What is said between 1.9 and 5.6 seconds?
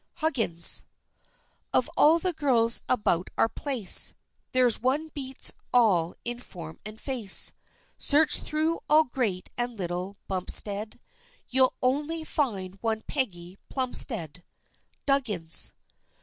all the girls about our place, There's one beats